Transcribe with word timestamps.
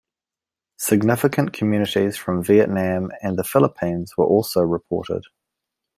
Significant 0.79 1.53
communities 1.53 2.17
from 2.17 2.43
Vietnam 2.43 3.11
and 3.21 3.37
the 3.37 3.43
Philippines 3.43 4.17
were 4.17 4.25
also 4.25 4.61
reported. 4.61 5.25